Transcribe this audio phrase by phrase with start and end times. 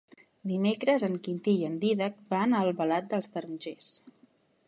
[0.51, 3.93] Dimecres en Quintí i en Dídac van a Albalat dels Tarongers.